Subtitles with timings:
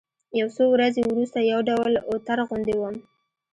[0.39, 2.95] يو څو ورځې وروسته يو ډول اوتر غوندې وم.